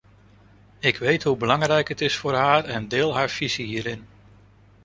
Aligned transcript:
Ik 0.79 0.97
weet 0.97 1.23
hoe 1.23 1.37
belangrijk 1.37 1.87
het 1.89 2.01
is 2.01 2.17
voor 2.17 2.33
haar 2.33 2.65
en 2.65 2.83
ik 2.83 2.89
deel 2.89 3.15
haar 3.15 3.29
visie 3.29 3.65
hierin. 3.65 4.07